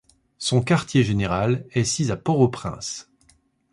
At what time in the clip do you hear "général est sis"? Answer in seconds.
1.03-2.09